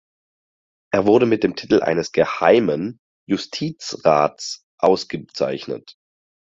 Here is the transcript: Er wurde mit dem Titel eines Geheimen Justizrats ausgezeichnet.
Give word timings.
Er 0.91 1.05
wurde 1.05 1.27
mit 1.27 1.43
dem 1.43 1.55
Titel 1.55 1.79
eines 1.83 2.11
Geheimen 2.11 2.99
Justizrats 3.27 4.65
ausgezeichnet. 4.79 5.95